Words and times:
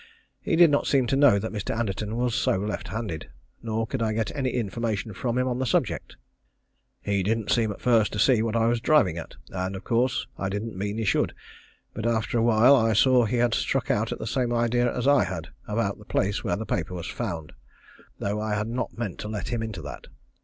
He 0.41 0.55
did 0.55 0.71
not 0.71 0.87
seem 0.87 1.05
to 1.05 1.15
know 1.15 1.37
that 1.37 1.51
Mr. 1.51 1.77
Anderton 1.77 2.15
was 2.17 2.33
so 2.33 2.57
left 2.57 2.87
handed, 2.87 3.29
nor 3.61 3.85
could 3.85 4.01
I 4.01 4.13
get 4.13 4.35
any 4.35 4.49
information 4.49 5.13
from 5.13 5.37
him 5.37 5.47
on 5.47 5.59
the 5.59 5.65
subject. 5.67 6.17
He 7.01 7.21
didn't 7.21 7.51
seem 7.51 7.71
at 7.71 7.79
first 7.81 8.11
to 8.13 8.17
see 8.17 8.41
what 8.41 8.55
I 8.55 8.65
was 8.65 8.81
driving 8.81 9.19
at, 9.19 9.35
and, 9.51 9.75
of 9.75 9.83
course, 9.83 10.25
I 10.39 10.49
didn't 10.49 10.75
mean 10.75 10.97
he 10.97 11.05
should, 11.05 11.35
but 11.93 12.07
after 12.07 12.39
a 12.39 12.43
while 12.43 12.75
I 12.75 12.93
saw 12.93 13.25
he 13.25 13.37
had 13.37 13.53
struck 13.53 13.91
out 13.91 14.11
the 14.17 14.25
same 14.25 14.51
idea 14.51 14.91
as 14.91 15.07
I 15.07 15.23
had 15.23 15.49
about 15.67 15.99
the 15.99 16.05
place 16.05 16.43
where 16.43 16.55
the 16.57 16.65
paper 16.65 16.95
was 16.95 17.05
found, 17.05 17.53
though 18.17 18.41
I 18.41 18.55
had 18.55 18.69
not 18.69 18.97
meant 18.97 19.19
to 19.19 19.27
let 19.27 19.49
him 19.49 19.61
into 19.61 19.83
that. 19.83 20.07